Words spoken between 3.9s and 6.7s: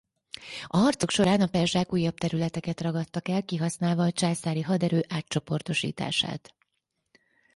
a császári haderő átcsoportosítását.